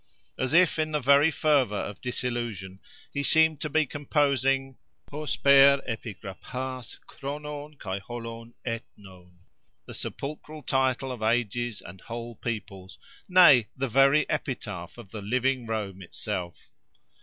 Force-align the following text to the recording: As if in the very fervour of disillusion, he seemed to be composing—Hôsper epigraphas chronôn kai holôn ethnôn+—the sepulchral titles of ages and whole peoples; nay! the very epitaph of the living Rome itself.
As 0.35 0.51
if 0.51 0.79
in 0.79 0.93
the 0.93 0.99
very 0.99 1.29
fervour 1.29 1.77
of 1.77 2.01
disillusion, 2.01 2.79
he 3.13 3.21
seemed 3.21 3.61
to 3.61 3.69
be 3.69 3.85
composing—Hôsper 3.85 5.79
epigraphas 5.87 6.97
chronôn 7.07 7.77
kai 7.77 7.99
holôn 7.99 8.53
ethnôn+—the 8.65 9.93
sepulchral 9.93 10.63
titles 10.63 11.13
of 11.13 11.21
ages 11.21 11.83
and 11.85 12.01
whole 12.01 12.33
peoples; 12.33 12.97
nay! 13.29 13.67
the 13.77 13.87
very 13.87 14.27
epitaph 14.27 14.97
of 14.97 15.11
the 15.11 15.21
living 15.21 15.67
Rome 15.67 16.01
itself. 16.01 16.71